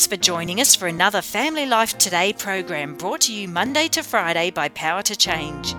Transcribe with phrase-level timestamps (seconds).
[0.00, 4.02] Thanks for joining us for another Family Life Today program brought to you Monday to
[4.02, 5.74] Friday by Power to Change.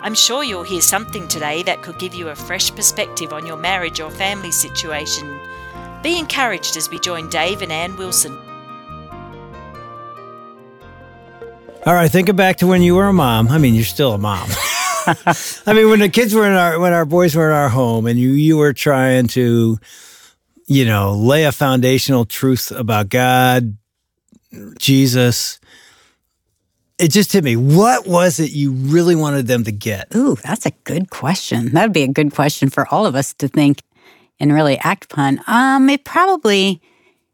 [0.00, 3.58] I'm sure you'll hear something today that could give you a fresh perspective on your
[3.58, 5.38] marriage or family situation.
[6.02, 8.32] Be encouraged as we join Dave and Ann Wilson.
[11.84, 13.48] All right, think back to when you were a mom.
[13.48, 14.48] I mean, you're still a mom.
[15.66, 18.06] I mean, when the kids were in our, when our boys were in our home,
[18.06, 19.78] and you you were trying to,
[20.66, 23.76] you know, lay a foundational truth about God,
[24.78, 25.60] Jesus.
[26.98, 27.56] It just hit me.
[27.56, 30.14] What was it you really wanted them to get?
[30.14, 31.70] Ooh, that's a good question.
[31.70, 33.82] That'd be a good question for all of us to think
[34.40, 35.40] and really act upon.
[35.46, 36.80] Um, it probably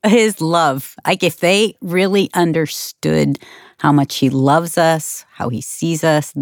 [0.04, 0.96] his love.
[1.06, 3.38] Like if they really understood
[3.78, 6.34] how much he loves us, how he sees us,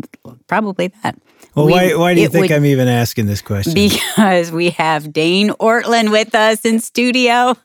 [0.47, 1.19] probably that.
[1.55, 3.75] Well, we, why, why do you think I'm even asking this question?
[3.75, 7.57] Because we have Dane Ortlund with us in studio.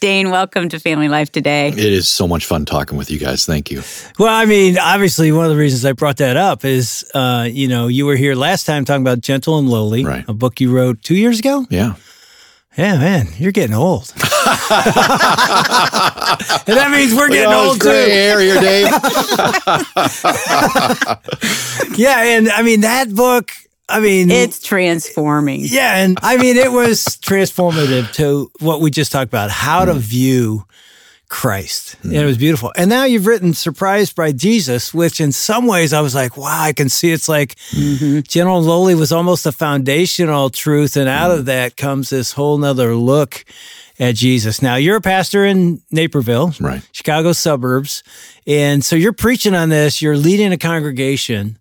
[0.00, 1.68] Dane, welcome to Family Life today.
[1.68, 3.46] It is so much fun talking with you guys.
[3.46, 3.82] Thank you.
[4.18, 7.68] Well, I mean, obviously, one of the reasons I brought that up is, uh, you
[7.68, 10.24] know, you were here last time talking about Gentle and Lowly, right.
[10.28, 11.66] a book you wrote two years ago.
[11.70, 11.94] Yeah.
[12.76, 14.12] Yeah, man, you're getting old.
[14.16, 14.24] and
[16.66, 18.10] that means we're getting old gray too.
[18.10, 18.86] hair here, Dave.
[21.98, 23.50] yeah, and I mean that book.
[23.88, 25.62] I mean, it's transforming.
[25.64, 29.94] Yeah, and I mean it was transformative to what we just talked about: how to
[29.94, 29.98] mm.
[29.98, 30.64] view
[31.30, 31.96] Christ.
[32.02, 32.06] Mm.
[32.06, 32.72] And it was beautiful.
[32.76, 36.60] And now you've written Surprised by Jesus, which in some ways I was like, wow,
[36.60, 38.20] I can see it's like mm-hmm.
[38.20, 40.96] Gentle Lowly was almost a foundational truth.
[40.96, 41.38] And out mm.
[41.38, 43.44] of that comes this whole nother look
[44.00, 44.60] at Jesus.
[44.60, 46.86] Now you're a pastor in Naperville, right.
[46.90, 48.02] Chicago suburbs.
[48.46, 51.58] And so you're preaching on this, you're leading a congregation.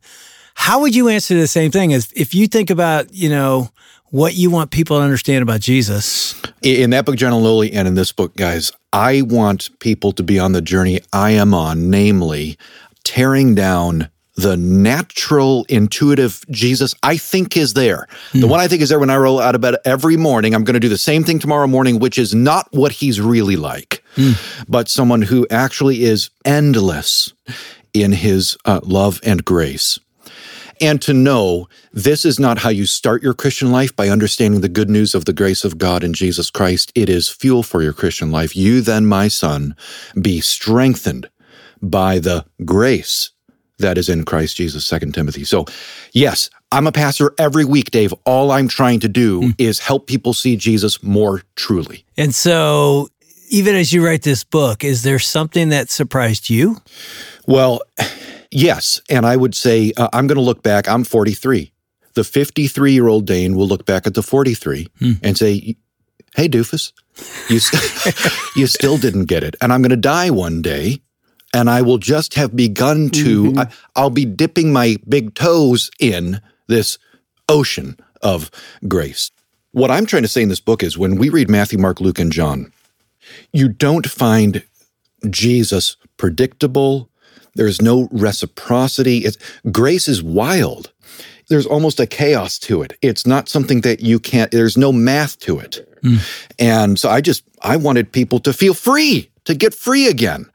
[0.55, 3.69] How would you answer the same thing as if you think about, you know,
[4.11, 6.41] what you want people to understand about Jesus?
[6.61, 10.39] In that book, Gentle Lowly, and in this book, guys, I want people to be
[10.39, 12.57] on the journey I am on, namely
[13.03, 18.07] tearing down the natural, intuitive Jesus I think is there.
[18.31, 18.31] Mm.
[18.31, 18.51] The hmm.
[18.51, 20.55] one I think is there when I roll out of bed every morning.
[20.55, 23.57] I'm going to do the same thing tomorrow morning, which is not what he's really
[23.57, 24.35] like, mm.
[24.69, 27.33] but someone who actually is endless
[27.93, 29.99] in his uh, love and grace
[30.81, 34.69] and to know this is not how you start your Christian life by understanding the
[34.69, 36.91] good news of the grace of God in Jesus Christ.
[36.95, 38.55] It is fuel for your Christian life.
[38.55, 39.75] You then, my son,
[40.19, 41.29] be strengthened
[41.81, 43.31] by the grace
[43.79, 45.43] that is in Christ Jesus, Second Timothy.
[45.43, 45.65] So,
[46.11, 48.13] yes, I'm a pastor every week, Dave.
[48.25, 49.55] All I'm trying to do mm.
[49.57, 52.05] is help people see Jesus more truly.
[52.17, 53.09] And so,
[53.49, 56.77] even as you write this book, is there something that surprised you?
[57.47, 57.81] Well,
[58.51, 59.01] Yes.
[59.09, 60.87] And I would say, uh, I'm going to look back.
[60.87, 61.71] I'm 43.
[62.13, 65.11] The 53 year old Dane will look back at the 43 hmm.
[65.23, 65.75] and say,
[66.35, 66.93] Hey, doofus,
[67.49, 69.55] you, st- you still didn't get it.
[69.61, 71.01] And I'm going to die one day
[71.53, 73.59] and I will just have begun to, mm-hmm.
[73.59, 76.97] I, I'll be dipping my big toes in this
[77.47, 78.51] ocean of
[78.87, 79.31] grace.
[79.71, 82.19] What I'm trying to say in this book is when we read Matthew, Mark, Luke,
[82.19, 82.71] and John,
[83.53, 84.63] you don't find
[85.29, 87.09] Jesus predictable,
[87.55, 89.19] there's no reciprocity.
[89.19, 89.37] It's,
[89.71, 90.91] grace is wild.
[91.49, 92.97] There's almost a chaos to it.
[93.01, 95.85] It's not something that you can't, there's no math to it.
[96.03, 96.51] Mm.
[96.59, 100.49] And so I just, I wanted people to feel free, to get free again,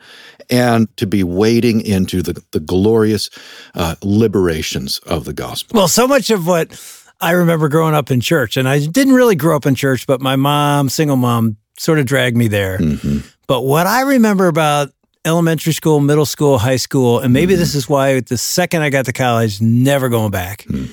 [0.51, 3.31] and to be wading into the, the glorious
[3.75, 5.79] uh, liberations of the gospel.
[5.79, 6.81] Well, so much of what
[7.21, 10.21] I remember growing up in church, and I didn't really grow up in church, but
[10.21, 12.79] my mom, single mom, sort of dragged me there.
[12.79, 13.27] Mm-hmm.
[13.47, 14.93] But what I remember about
[15.25, 18.91] elementary school, middle school, high school, and maybe mm this is why the second I
[18.91, 20.65] got to college, never going back.
[20.65, 20.91] mm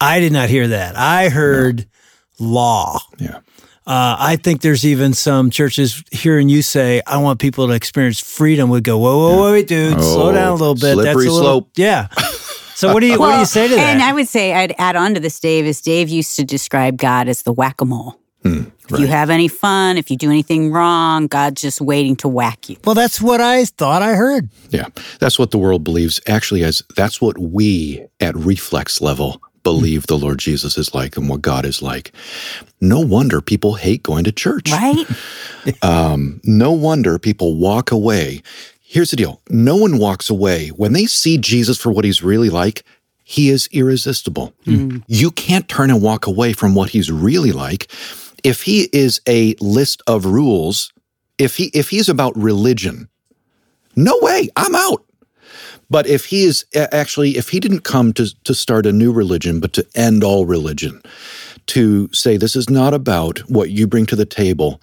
[0.00, 0.96] I did not hear that.
[0.96, 1.86] I heard
[2.40, 2.46] no.
[2.48, 2.98] law.
[3.20, 3.36] Yeah.
[3.86, 8.18] Uh, I think there's even some churches hearing you say, "I want people to experience
[8.18, 9.52] freedom." Would go, "Whoa, whoa, yeah.
[9.52, 11.70] wait, dude, oh, slow down a little bit." Slippery That's a little, slope.
[11.76, 12.08] Yeah.
[12.74, 13.80] So what do you well, what do you say to that?
[13.80, 15.66] And I would say I'd add on to this, Dave.
[15.66, 18.18] Is Dave used to describe God as the whack a mole.
[18.42, 22.28] Hmm, if you have any fun, if you do anything wrong, God's just waiting to
[22.28, 22.76] whack you.
[22.84, 24.48] Well, that's what I thought I heard.
[24.70, 24.86] Yeah,
[25.20, 26.20] that's what the world believes.
[26.26, 31.28] Actually, as that's what we at reflex level believe the Lord Jesus is like and
[31.28, 32.12] what God is like.
[32.80, 34.70] No wonder people hate going to church.
[34.70, 35.06] Right?
[35.82, 38.42] um, no wonder people walk away.
[38.80, 42.50] Here's the deal no one walks away when they see Jesus for what he's really
[42.50, 42.82] like.
[43.24, 44.52] He is irresistible.
[44.66, 45.04] Mm.
[45.06, 47.88] You can't turn and walk away from what he's really like
[48.44, 50.92] if he is a list of rules,
[51.38, 53.08] if he if he's about religion,
[53.96, 55.04] no way, I'm out.
[55.90, 59.60] But if he is actually, if he didn't come to, to start a new religion,
[59.60, 61.02] but to end all religion,
[61.66, 64.80] to say this is not about what you bring to the table,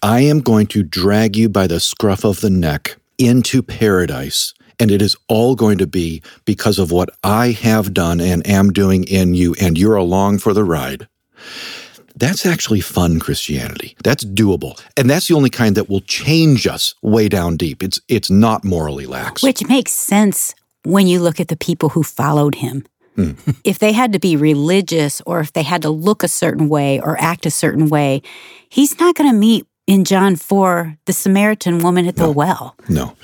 [0.00, 4.54] I am going to drag you by the scruff of the neck into paradise.
[4.78, 8.72] And it is all going to be because of what I have done and am
[8.72, 11.08] doing in you, and you're along for the ride.
[12.16, 13.96] That's actually fun Christianity.
[14.04, 14.80] That's doable.
[14.96, 17.82] And that's the only kind that will change us way down deep.
[17.82, 19.42] It's it's not morally lax.
[19.42, 22.86] Which makes sense when you look at the people who followed him.
[23.16, 23.56] Mm.
[23.64, 27.00] if they had to be religious or if they had to look a certain way
[27.00, 28.22] or act a certain way,
[28.68, 32.30] he's not going to meet in John 4 the Samaritan woman at the No.
[32.30, 32.76] well.
[32.88, 33.16] No.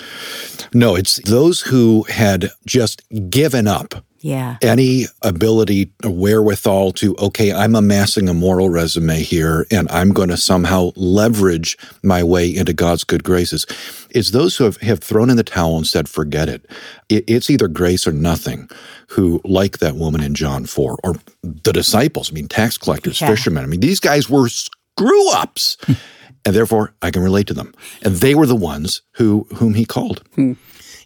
[0.75, 4.59] No, it's those who had just given up Yeah.
[4.61, 10.29] any ability or wherewithal to, okay, I'm amassing a moral resume here and I'm going
[10.29, 13.65] to somehow leverage my way into God's good graces.
[14.11, 16.67] It's those who have, have thrown in the towel and said, forget it.
[17.09, 17.25] it.
[17.27, 18.69] It's either grace or nothing,
[19.09, 23.29] who, like that woman in John 4, or the disciples, I mean, tax collectors, Yeah.
[23.29, 25.77] fishermen, I mean, these guys were screw ups.
[26.45, 27.75] and therefore, I can relate to them.
[28.03, 30.23] And they were the ones who whom he called.
[30.35, 30.53] Hmm.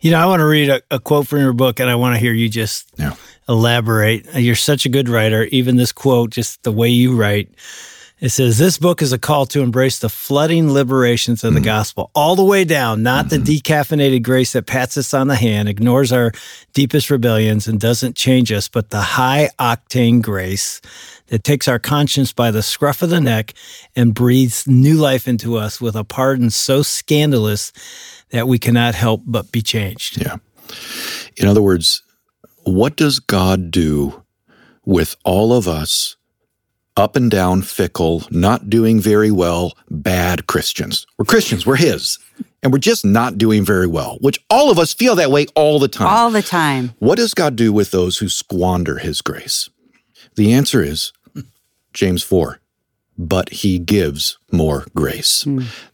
[0.04, 2.14] You know, I want to read a, a quote from your book, and I want
[2.14, 3.14] to hear you just Yeah.
[3.48, 4.26] elaborate.
[4.34, 5.44] You're such a good writer.
[5.44, 7.48] Even this quote, just the way you write,
[8.20, 11.64] it says, This book is a call to embrace the flooding liberations of the mm-hmm.
[11.64, 13.46] gospel, all the way down, not the mm-hmm.
[13.46, 16.32] decaffeinated grace that pats us on the hand, ignores our
[16.74, 20.82] deepest rebellions, and doesn't change us, but the high octane grace
[21.28, 23.54] that takes our conscience by the scruff of the neck
[23.96, 27.72] and breathes new life into us with a pardon so scandalous
[28.30, 30.20] that we cannot help but be changed.
[30.20, 30.36] Yeah.
[31.36, 32.02] In other words,
[32.64, 34.22] what does God do
[34.84, 36.16] with all of us
[36.96, 41.06] up and down, fickle, not doing very well, bad Christians?
[41.18, 42.18] We're Christians, we're His,
[42.62, 45.78] and we're just not doing very well, which all of us feel that way all
[45.78, 46.06] the time.
[46.06, 46.94] All the time.
[46.98, 49.68] What does God do with those who squander his grace?
[50.36, 51.12] The answer is
[51.92, 52.60] James 4.
[53.16, 55.44] But he gives more grace.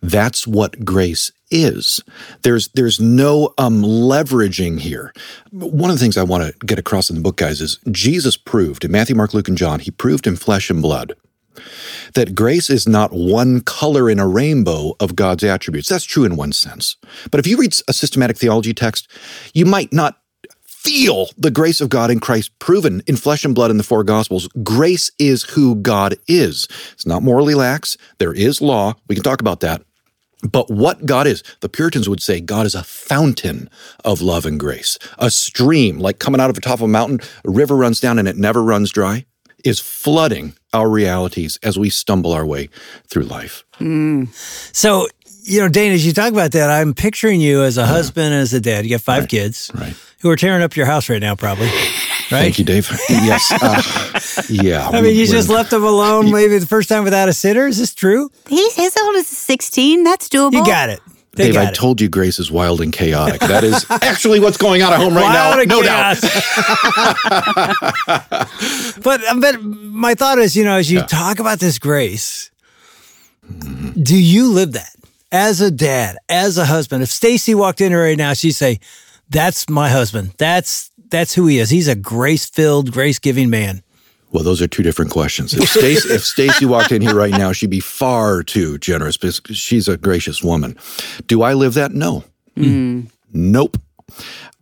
[0.01, 2.01] That's what grace is.
[2.43, 5.13] There's there's no um leveraging here.
[5.51, 8.39] One of the things I want to get across in the book, guys, is Jesus
[8.39, 11.15] proved in Matthew, Mark, Luke, and John, he proved in flesh and blood
[12.15, 15.89] that grace is not one color in a rainbow of God's attributes.
[15.89, 16.97] That's true in one sense.
[17.31, 19.09] But if you read a systematic theology text,
[19.55, 20.20] you might not
[20.83, 24.03] feel the grace of God in Christ proven in flesh and blood in the four
[24.03, 24.49] gospels.
[24.63, 26.67] Grace is who God is.
[26.93, 27.99] It's not morally lax.
[28.19, 28.95] There is law.
[29.07, 29.83] We can talk about that.
[30.51, 33.69] But what God is, the Puritans would say God is a fountain
[34.07, 37.21] of love and grace, a stream like coming out of the top of a mountain,
[37.45, 39.27] a river runs down and it never runs dry,
[39.67, 42.71] is flooding our realities as we stumble our way
[43.07, 43.65] through life.
[43.75, 44.25] Hmm.
[44.73, 45.09] So,
[45.43, 48.55] you know, Dane, as you talk about that, I'm picturing you as a husband as
[48.55, 48.87] a dad.
[48.87, 49.95] You have five kids Right.
[50.21, 51.71] Who are tearing up your house right now, probably.
[52.33, 52.43] Right?
[52.43, 52.89] Thank you, Dave.
[53.09, 53.51] yes.
[53.61, 54.89] uh, yeah.
[54.89, 57.67] I mean, you just left them alone maybe the first time without a sitter.
[57.67, 58.31] Is this true?
[58.49, 60.05] He's his oldest is 16.
[60.05, 60.53] That's doable.
[60.53, 61.01] You got it.
[61.33, 61.75] They Dave, got I it.
[61.75, 63.41] told you grace is wild and chaotic.
[63.41, 65.61] That is actually what's going on at home right Wild now.
[65.61, 66.19] and No doubt.
[69.03, 72.53] but but my thought is, you know, as you talk about this grace,
[74.01, 74.95] do you live that
[75.33, 77.03] as a dad, as a husband?
[77.03, 78.79] If Stacy walked in right now, she'd say,
[79.31, 80.35] "That's my husband.
[80.39, 81.71] That's that's who he is.
[81.71, 83.83] He's a grace-filled, grace-giving man."
[84.33, 85.55] Well, those are two different questions.
[85.55, 89.41] If Stacy, if Stacy walked in here right now, she'd be far too generous because
[89.57, 90.77] she's a gracious woman.
[91.27, 91.93] Do I live that?
[91.93, 92.25] No.
[92.57, 93.03] Hmm.
[93.33, 93.77] Nope.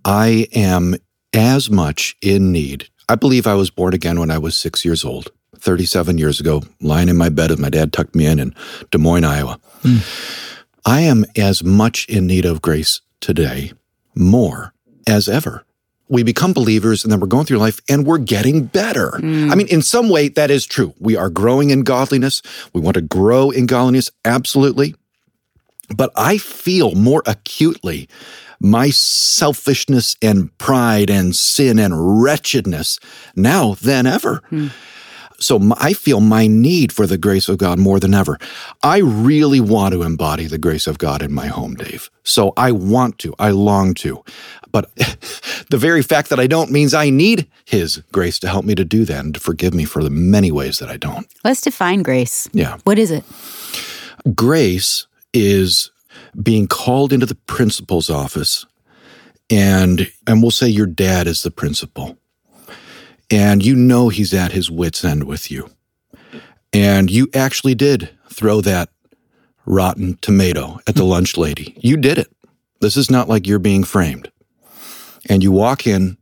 [0.04, 0.94] I am
[1.34, 2.88] as much in need.
[3.10, 6.62] I believe I was born again when I was six years old, 37 years ago,
[6.80, 8.54] lying in my bed as my dad tucked me in in
[8.90, 9.60] Des Moines, Iowa.
[9.82, 9.98] Hmm.
[10.86, 13.72] I am as much in need of grace today,
[14.18, 14.74] more
[15.06, 15.64] as ever.
[16.10, 19.12] We become believers and then we're going through life and we're getting better.
[19.18, 19.50] Mm.
[19.50, 20.94] I mean, in some way, that is true.
[20.98, 22.40] We are growing in godliness.
[22.72, 24.94] We want to grow in godliness, absolutely.
[25.94, 28.08] But I feel more acutely
[28.60, 32.98] my selfishness and pride and sin and wretchedness
[33.36, 34.42] now than ever.
[34.50, 34.68] Hmm.
[35.40, 38.38] So I feel my need for the grace of God more than ever.
[38.82, 42.10] I really want to embody the grace of God in my home, Dave.
[42.24, 44.24] So I want to, I long to.
[44.72, 44.94] But
[45.70, 48.84] the very fact that I don't means I need His grace to help me to
[48.84, 51.26] do that and to forgive me for the many ways that I don't.
[51.44, 52.48] Let's define grace.
[52.52, 52.78] Yeah.
[52.84, 53.24] What is it?
[54.34, 55.90] Grace is
[56.42, 58.66] being called into the principal's office
[59.50, 62.16] and and we'll say your dad is the principal
[63.30, 65.70] and you know he's at his wits end with you.
[66.72, 68.90] And you actually did throw that
[69.66, 71.76] rotten tomato at the lunch lady.
[71.80, 72.32] You did it.
[72.80, 74.30] This is not like you're being framed.
[75.28, 76.16] And you walk in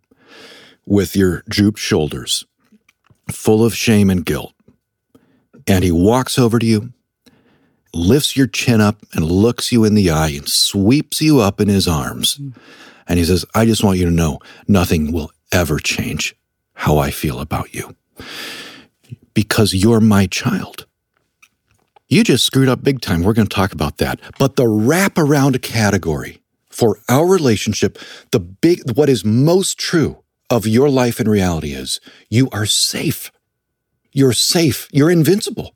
[0.85, 2.45] with your drooped shoulders
[3.31, 4.53] full of shame and guilt.
[5.67, 6.93] And he walks over to you
[7.97, 11.69] lifts your chin up and looks you in the eye and sweeps you up in
[11.69, 12.39] his arms.
[13.09, 16.37] And he says, I just want you to know nothing will ever change
[16.77, 17.95] how I feel about you
[19.35, 20.87] because you're my child.
[22.09, 23.23] You just screwed up big time.
[23.23, 24.21] We're going to talk about that.
[24.39, 26.41] But the wraparound category
[26.71, 27.99] for our relationship,
[28.31, 33.33] the big, what is most true of your life and reality is you are safe.
[34.13, 34.89] You're safe.
[34.93, 35.75] You're invincible.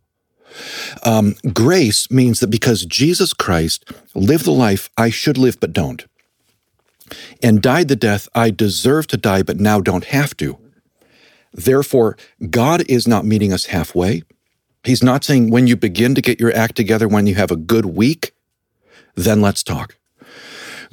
[1.02, 6.04] Um, grace means that because Jesus Christ lived the life I should live but don't,
[7.42, 10.59] and died the death I deserve to die but now don't have to.
[11.52, 12.16] Therefore,
[12.48, 14.22] God is not meeting us halfway.
[14.84, 17.56] He's not saying when you begin to get your act together, when you have a
[17.56, 18.32] good week,
[19.14, 19.96] then let's talk.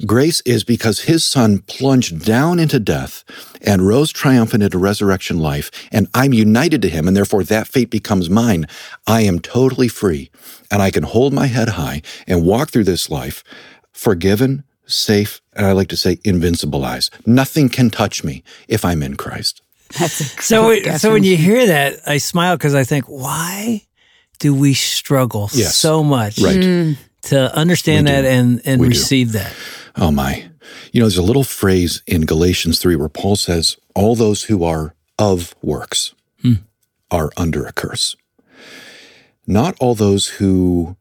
[0.06, 3.24] Grace is because his son plunged down into death
[3.62, 7.90] and rose triumphant into resurrection life, and I'm united to him, and therefore that fate
[7.90, 8.66] becomes mine.
[9.08, 10.30] I am totally free,
[10.70, 13.42] and I can hold my head high and walk through this life
[13.92, 17.26] forgiven, safe, and I like to say invincible invincibilized.
[17.26, 19.62] Nothing can touch me if I'm in Christ.
[19.98, 21.44] That's a So, great it- so when you mm-hmm.
[21.44, 23.82] hear that, I smile because I think, why
[24.38, 25.76] do we struggle Yes.
[25.76, 26.56] so much Right.
[26.60, 26.96] Mm.
[27.22, 28.22] to understand We do.
[28.22, 28.90] that and, and We do.
[28.90, 29.52] receive that?
[29.96, 30.48] Oh my.
[30.92, 34.62] You know, there's a little phrase in Galatians 3 where Paul says, All those who
[34.64, 36.54] are of works hmm.
[37.10, 38.14] are under a curse.
[39.46, 40.96] Not all those who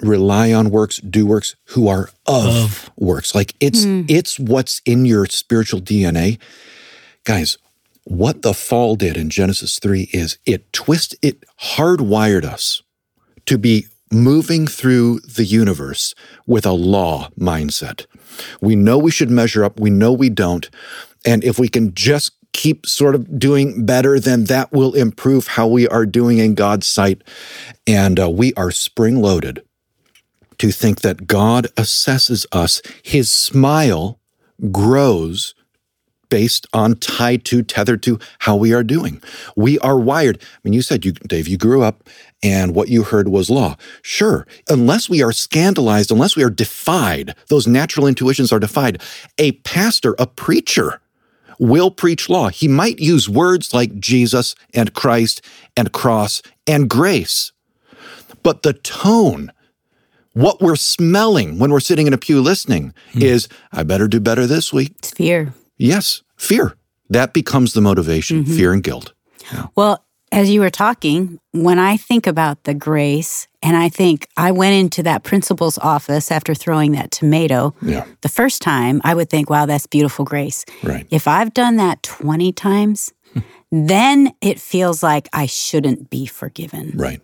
[0.00, 3.34] rely on works, do works, who are of, works.
[3.34, 4.02] Like it's hmm.
[4.08, 6.38] it's what's in your spiritual DNA.
[7.24, 7.56] Guys,
[8.08, 12.82] what the fall did in Genesis 3 is it twist it hardwired us
[13.44, 16.14] to be moving through the universe
[16.46, 18.06] with a law mindset.
[18.62, 20.70] We know we should measure up, we know we don't.
[21.26, 25.66] And if we can just keep sort of doing better, then that will improve how
[25.66, 27.22] we are doing in God's sight.
[27.86, 29.62] And uh, we are spring loaded
[30.56, 32.80] to think that God assesses us.
[33.02, 34.18] His smile
[34.72, 35.54] grows
[36.28, 39.22] based on tied to tethered to how we are doing.
[39.56, 40.40] We are wired.
[40.42, 42.08] I mean you said you dave you grew up
[42.42, 43.76] and what you heard was law.
[44.02, 49.02] Sure unless we are scandalized unless we are defied those natural intuitions are defied
[49.38, 51.00] a pastor a preacher
[51.58, 52.48] will preach law.
[52.48, 55.42] He might use words like jesus and christ
[55.76, 57.52] and cross and grace.
[58.42, 59.52] But the tone
[60.38, 63.22] what we're smelling when we're sitting in a pew listening hmm.
[63.22, 64.94] is i better do better this week.
[64.98, 65.52] It's fear.
[65.78, 66.76] Yes, fear.
[67.08, 68.56] That becomes the motivation, mm-hmm.
[68.56, 69.14] fear and guilt.
[69.74, 74.50] Well, as you were talking, when I think about the grace, and I think I
[74.52, 79.30] went into that principal's office after throwing that tomato Yeah, the first time, I would
[79.30, 80.66] think, wow, that's beautiful grace.
[80.82, 81.06] right.
[81.10, 83.12] If I've done that 20 times,
[83.72, 86.92] then it feels like I shouldn't be forgiven.
[86.94, 87.22] Right.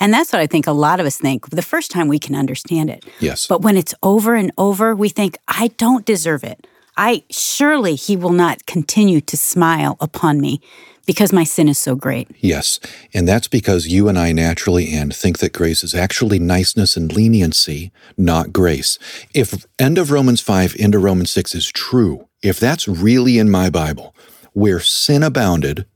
[0.00, 1.48] And that's what I think a lot of us think.
[1.50, 3.04] The first time we can understand it.
[3.20, 3.46] Yes.
[3.46, 6.66] But when it's over and over, we think, I don't deserve it.
[6.96, 10.60] I surely he will not continue to smile upon me
[11.06, 12.28] because my sin is so great.
[12.40, 12.80] yes.
[13.12, 17.12] And that's because you and I naturally and think that grace is actually niceness and
[17.12, 18.98] leniency, not grace.
[19.34, 23.70] If end of Romans 5 into Romans 6 is true, if that's really in my
[23.70, 24.14] Bible,
[24.52, 25.86] where sin abounded,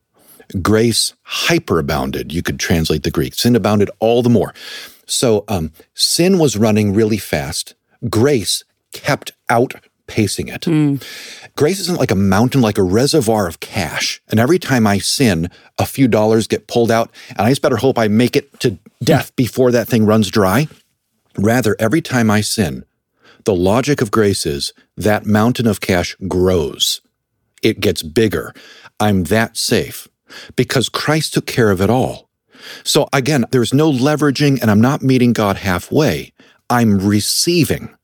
[0.61, 1.15] grace
[1.47, 3.35] hyperabounded, you could translate the Greek.
[3.35, 4.53] Sin abounded all the more.
[5.07, 7.75] So um, sin was running really fast.
[8.11, 9.33] Grace kept
[10.09, 10.65] outpacing it.
[10.65, 10.97] Hmm.
[11.57, 14.21] Grace isn't like a mountain, like a reservoir of cash.
[14.29, 17.77] And every time I sin, a few dollars get pulled out, and I just better
[17.77, 20.69] hope I make it to death before that thing runs dry.
[21.37, 22.85] Rather, every time I sin,
[23.45, 27.01] the logic of grace is that mountain of cash grows.
[27.63, 28.53] It gets bigger.
[29.01, 30.09] I'm that safe
[30.57, 32.29] because Christ took care of it all.
[32.85, 36.33] So again, there's no leveraging and I'm not meeting God halfway.
[36.69, 37.97] I'm receiving.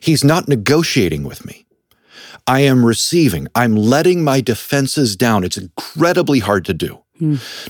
[0.00, 1.66] He's not negotiating with me.
[2.46, 3.46] I am receiving.
[3.54, 5.44] I'm letting my defenses down.
[5.44, 7.02] It's incredibly hard to do.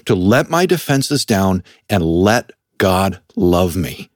[0.04, 4.10] To let my defenses down and let God love me.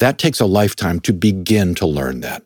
[0.00, 2.42] That takes a lifetime to begin to learn that.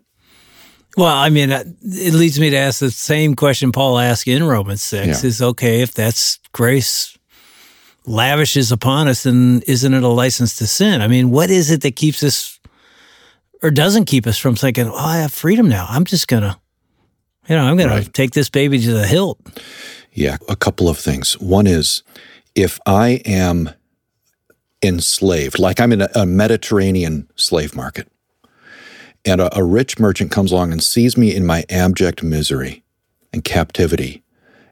[0.99, 4.45] Well, I mean, uh, it leads me to ask the same question Paul asked in
[4.45, 5.27] Romans 6 Yeah.
[5.29, 7.17] is okay, if that's grace
[8.07, 11.01] lavishes upon us, then isn't it a license to sin?
[11.01, 12.59] I mean, what is it that keeps us
[13.63, 15.87] or doesn't keep us from thinking, oh, I have freedom now.
[15.89, 16.59] I'm just going to,
[17.49, 19.39] you know, I'm going to take this baby to the hilt.
[20.13, 21.35] Yeah, a couple of things.
[21.41, 22.03] One is
[22.55, 23.71] if I am
[24.83, 28.09] enslaved, like I'm in a, a Mediterranean slave market,
[29.25, 32.83] and a, a rich merchant comes along and sees me in my abject misery
[33.33, 34.23] and captivity,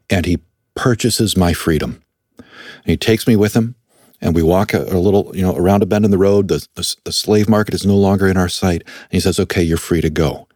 [0.09, 0.39] and he
[0.75, 2.03] purchases my freedom.
[2.39, 3.75] And he takes me with him,
[4.21, 6.49] and we walk a, a little, you know, around a bend in the road.
[6.49, 8.83] The, the, the slave market is no longer in our sight.
[8.83, 10.49] And he says, okay, you're free to go.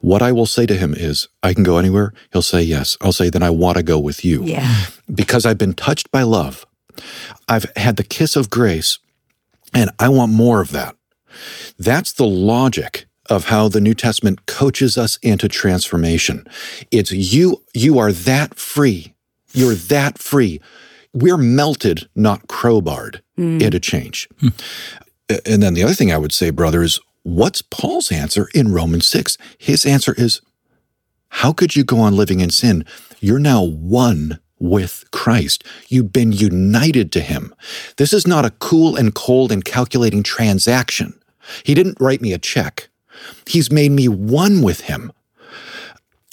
[0.00, 2.12] What I will say to him is, I can go anywhere.
[2.32, 2.96] He'll say, yes.
[3.00, 4.44] I'll say, then I want to go with you.
[4.44, 4.86] Yeah.
[5.12, 6.66] Because I've been touched by love.
[7.48, 8.98] I've had the kiss of grace,
[9.72, 10.96] and I want more of that.
[11.78, 16.46] That's the logic of how the New Testament coaches us into transformation.
[16.90, 19.14] It's you, you are that free.
[19.52, 20.60] You're that free.
[21.14, 23.60] We're melted, not crowbarred hmm.
[23.60, 24.28] into change.
[24.40, 24.48] Hmm.
[25.46, 29.06] And then the other thing I would say, brother, is what's Paul's answer in Romans
[29.06, 29.38] 6?
[29.56, 30.42] His answer is,
[31.28, 32.84] how could you go on living in sin?
[33.20, 35.64] You're now one with Christ.
[35.88, 37.54] You've been united to him.
[37.96, 41.18] This is not a cool and cold and calculating transaction.
[41.64, 42.88] He didn't write me a check.
[43.46, 45.12] He's made me one with him.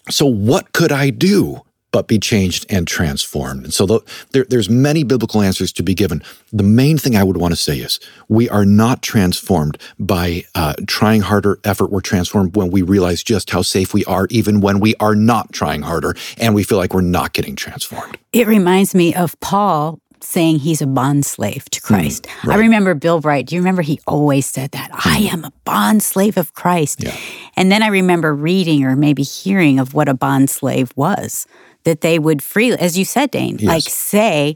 [0.09, 1.61] So what could I do
[1.91, 3.63] but be changed and transformed?
[3.65, 4.00] And so the,
[4.31, 6.24] there, there's many biblical answers to be given.
[6.51, 10.74] The main thing I would want to say is we are not transformed by uh,
[10.88, 11.91] trying harder effort.
[11.91, 15.51] We're transformed when we realize just how safe we are, even when we are not
[15.53, 18.17] trying harder and we feel like we're not getting transformed.
[18.31, 22.27] It reminds me of Paul saying he's a bond slave to Christ.
[22.43, 22.60] I right.
[22.60, 23.48] remember Bill Bright.
[23.48, 24.89] Do you remember he always said that?
[24.93, 27.03] I am a bond slave of Christ.
[27.03, 27.15] Yeah.
[27.55, 31.48] And then I remember reading or maybe hearing of what a bond slave was,
[31.83, 33.67] that they would freely, as you said, Dane, Yes.
[33.67, 34.55] like say,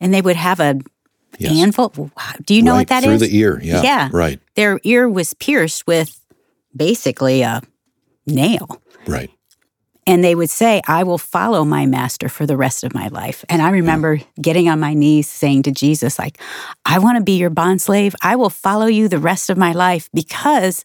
[0.00, 0.78] and they would have a
[1.38, 1.52] Yes.
[1.52, 1.92] handful.
[2.46, 3.08] Do you know right what that is?
[3.08, 3.60] through the ear.
[3.62, 3.82] Yeah.
[3.82, 4.08] Yeah.
[4.12, 4.38] Right.
[4.54, 6.20] Their ear was pierced with
[6.76, 7.60] basically a
[8.26, 8.80] nail.
[9.06, 9.30] Right.
[10.06, 13.42] And they would say, I will follow my master for the rest of my life.
[13.48, 16.38] And I remember getting on my knees saying to Jesus, like,
[16.84, 18.14] I want to be your bond slave.
[18.22, 20.84] I will follow you the rest of my life because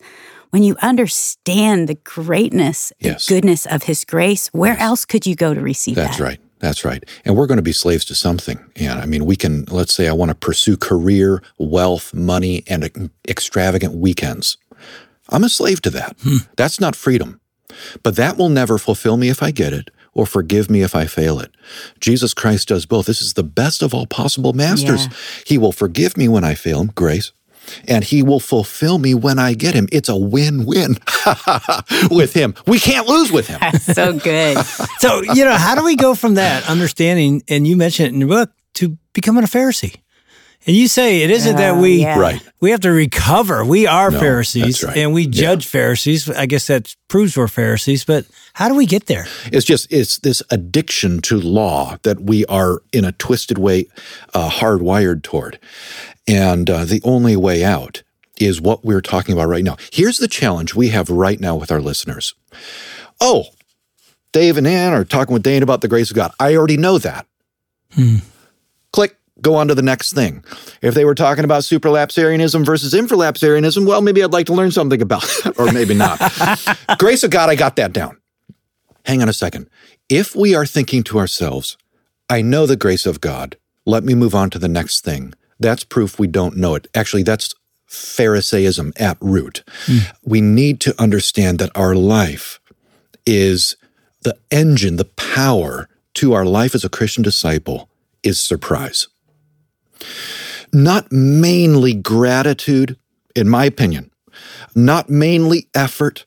[0.52, 3.26] when you understand the greatness, Yes.
[3.26, 6.24] the goodness of his grace, where else could you go to receive That's that?
[6.24, 6.40] right.
[6.60, 7.04] That's right.
[7.24, 8.60] And we're going to be slaves to something.
[8.76, 13.10] And I mean, we can, let's say I want to pursue career, wealth, money, and
[13.28, 14.58] extravagant weekends.
[15.30, 16.18] I'm a slave to that.
[16.22, 16.38] Hmm.
[16.58, 17.40] That's not freedom.
[18.04, 21.06] But that will never fulfill me if I get it or forgive me if I
[21.06, 21.52] fail it.
[22.02, 23.06] Jesus Christ does both.
[23.06, 25.06] This is the best of all possible masters.
[25.06, 25.14] Yeah.
[25.46, 27.32] He will forgive me when I fail him, grace,
[27.88, 29.88] and he will fulfill me when I get him.
[29.92, 30.98] It's a win win
[32.12, 32.56] with him.
[32.68, 33.60] We can't lose with him.
[33.80, 34.58] so good.
[35.00, 38.20] So, you know, how do we go from that understanding, and you mentioned it in
[38.20, 39.96] your book, to becoming a Pharisee?
[40.68, 42.20] And you say it isn't that Uh, we yeah.
[42.20, 42.42] Right.
[42.60, 43.64] we have to recover.
[43.64, 44.98] We are No, Pharisees right.
[44.98, 45.30] and we Yeah.
[45.32, 46.30] judge Pharisees.
[46.30, 49.26] I guess that proves we're Pharisees, but how do we get there?
[49.52, 53.88] It's just it's this addiction to law that we are in a twisted way
[54.34, 55.60] uh, hardwired toward,
[56.28, 58.04] and uh, the only way out
[58.38, 59.78] is what we're talking about right now.
[59.92, 62.34] Here's the challenge we have right now with our listeners.
[63.22, 63.46] Oh,
[64.34, 66.32] Dave and Ann are talking with Dane about the grace of God.
[66.40, 67.26] I already know that.
[68.92, 69.16] Click.
[69.42, 70.44] Go on to the next thing.
[70.82, 75.02] If they were talking about supralapsarianism versus infralapsarianism, well, maybe I'd like to learn something
[75.02, 76.20] about it, or maybe not.
[77.00, 78.18] grace of God, I got that down
[79.10, 79.68] hang on a second.
[80.08, 81.78] If we are thinking to ourselves,
[82.30, 85.84] I know the grace of God, let me move on to the next thing, that's
[85.84, 86.88] proof we don't know it.
[86.94, 87.56] Actually, that's
[87.88, 89.64] Pharisaism at root.
[89.86, 89.98] Hmm.
[90.24, 92.60] We need to understand that our life
[93.26, 93.76] is
[94.22, 97.90] the engine, the power to our life as a Christian disciple
[98.22, 99.08] is surprise.
[100.72, 102.98] Not mainly gratitude,
[103.36, 104.12] in my opinion,
[104.76, 106.26] not mainly effort,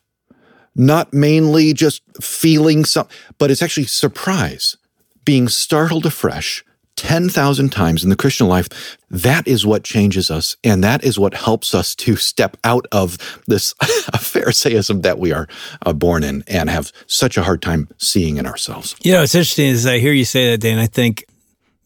[0.74, 4.76] not mainly just feeling something, but it's actually surprise,
[5.24, 6.64] being startled afresh
[6.96, 8.98] 10,000 times in the Christian life.
[9.11, 10.56] That is what changes us.
[10.62, 15.48] And that is what helps us to step out of this Pharisaism that we are
[15.85, 18.94] uh, born in and have such a hard time seeing in ourselves.
[19.02, 20.78] You know, it's interesting as I hear you say that, Dan.
[20.78, 21.24] I think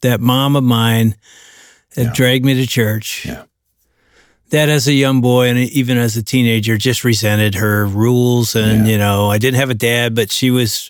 [0.03, 1.17] that mom of mine
[1.97, 3.43] that dragged me to church, Yeah.
[4.51, 8.55] that as a young boy and even as a teenager, just resented her rules.
[8.55, 8.93] And, Yeah.
[8.93, 10.89] you know, I didn't have a dad, but she was,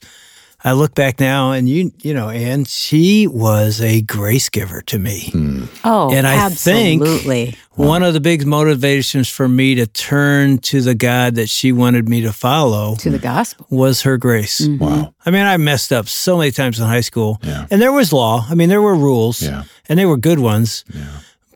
[0.62, 4.99] I look back now and you, you know, and she was a grace giver to
[4.99, 5.31] me.
[5.33, 5.56] Hmm.
[5.85, 7.55] Oh, And I think- absolutely.
[7.74, 12.09] One of the big motivations for me to turn to the God that she wanted
[12.09, 13.66] me to follow to the gospel.
[13.68, 14.61] was her grace.
[14.62, 14.83] Mm-hmm.
[14.83, 15.14] Wow.
[15.26, 17.38] I mean, I messed up so many times in high school.
[17.42, 17.66] Yeah.
[17.70, 18.46] And there was law.
[18.48, 19.42] I mean, there were rules.
[19.42, 19.64] Yeah.
[19.88, 20.85] And they were good ones.
[20.94, 21.05] Yeah.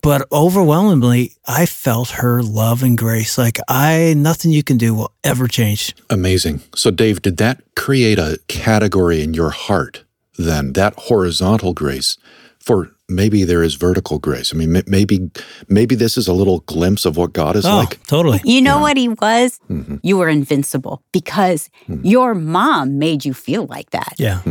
[0.03, 3.37] But overwhelmingly, I felt her love and grace.
[3.37, 5.95] Like I nothing you can do will ever change.
[6.09, 6.61] Amazing.
[6.75, 10.03] So, Dave, did that create a category in your heart
[10.37, 12.17] then, that horizontal grace
[12.59, 14.53] for maybe there is vertical grace?
[14.53, 15.29] I mean, maybe
[15.67, 18.01] maybe this is a little glimpse of what God is Oh, like.
[18.07, 18.41] totally.
[18.43, 19.59] You know what he was?
[19.69, 19.97] Mm-hmm.
[20.03, 22.01] You were invincible because Hmm.
[22.03, 24.13] your mom made you feel like that.
[24.17, 24.41] Yeah.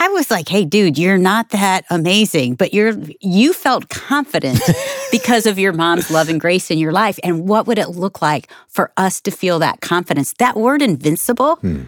[0.00, 4.60] I was like, "Hey dude, you're not that amazing, but you're you felt confident
[5.10, 7.18] because of your mom's love and grace in your life.
[7.24, 10.34] And what would it look like for us to feel that confidence?
[10.38, 11.82] That word invincible, Hmm.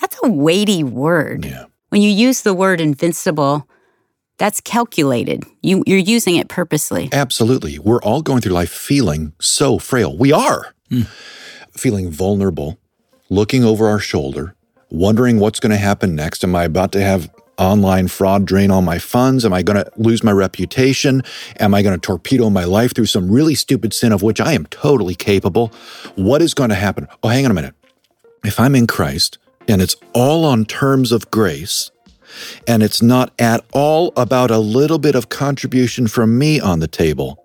[0.00, 1.44] that's a weighty word.
[1.44, 1.64] Yeah.
[1.90, 3.68] When you use the word invincible,
[4.38, 5.44] that's calculated.
[5.62, 7.08] You you're using it purposely.
[7.12, 7.78] Absolutely.
[7.78, 10.16] We're all going through life feeling so frail.
[10.16, 11.02] We are hmm.
[11.72, 12.78] feeling vulnerable,
[13.30, 14.54] looking over our shoulder,
[14.90, 16.42] wondering what's going to happen next.
[16.44, 19.44] Am I about to have online fraud drain all my funds?
[19.44, 21.22] Am I going to lose my reputation?
[21.60, 24.52] Am I going to torpedo my life through some really stupid sin of which I
[24.52, 25.72] am totally capable?
[26.16, 27.08] What is going to happen?
[27.22, 27.74] Oh, hang on a minute.
[28.44, 31.90] If I'm in Christ and it's all on terms of grace,
[32.66, 36.88] and it's not at all about a little bit of contribution from me on the
[36.88, 37.44] table,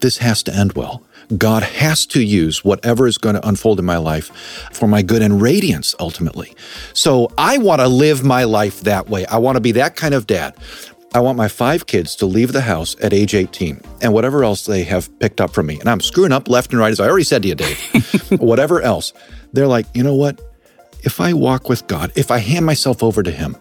[0.00, 1.02] this has to end well.
[1.38, 4.26] God has to use whatever is going to unfold in my life
[4.72, 6.54] for my good and radiance ultimately.
[6.92, 9.24] So I want to live my life that way.
[9.26, 10.54] I want to be that kind of dad.
[11.14, 14.66] I want my five kids to leave the house at age 18 and whatever else
[14.66, 15.78] they have picked up from me.
[15.78, 17.78] And I'm screwing up left and right, as I already said to you, Dave.
[18.40, 19.12] whatever else.
[19.52, 20.40] They're like, you know what?
[21.04, 23.56] If I walk with God, if I hand myself over to Him,